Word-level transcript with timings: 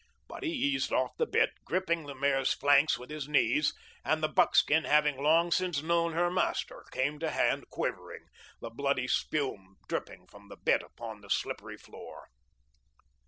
But 0.27 0.41
he 0.41 0.49
eased 0.49 0.91
off 0.91 1.15
the 1.17 1.27
bit, 1.27 1.51
gripping 1.63 2.07
the 2.07 2.15
mare's 2.15 2.53
flanks 2.53 2.97
with 2.97 3.11
his 3.11 3.27
knees, 3.27 3.71
and 4.03 4.23
the 4.23 4.27
buckskin, 4.27 4.83
having 4.83 5.21
long 5.21 5.51
since 5.51 5.83
known 5.83 6.13
her 6.13 6.31
master, 6.31 6.87
came 6.89 7.19
to 7.19 7.29
hand 7.29 7.69
quivering, 7.69 8.25
the 8.61 8.71
bloody 8.71 9.07
spume 9.07 9.75
dripping 9.87 10.25
from 10.25 10.49
the 10.49 10.57
bit 10.57 10.81
upon 10.81 11.21
the 11.21 11.29
slippery 11.29 11.77
floor. 11.77 12.29